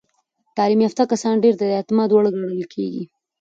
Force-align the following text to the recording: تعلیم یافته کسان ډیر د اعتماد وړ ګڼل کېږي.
تعلیم 0.57 0.79
یافته 0.85 1.03
کسان 1.11 1.35
ډیر 1.43 1.53
د 1.57 1.63
اعتماد 1.77 2.09
وړ 2.11 2.25
ګڼل 2.35 2.63
کېږي. 2.73 3.03